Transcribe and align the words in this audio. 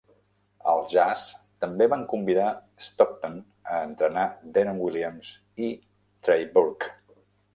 Els 0.69 0.85
Jazz 0.93 1.25
també 1.65 1.87
van 1.93 2.05
convidar 2.13 2.47
Stockton 2.85 3.37
a 3.75 3.81
entrenar 3.91 4.25
Deron 4.55 4.81
Williams 4.87 5.31
i 5.67 5.69
Trey 6.29 6.49
Burke. 6.57 6.91